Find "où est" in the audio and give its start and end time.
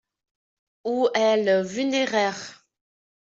0.83-1.43